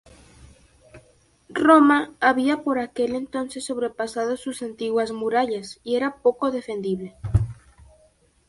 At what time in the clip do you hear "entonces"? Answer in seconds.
3.13-3.65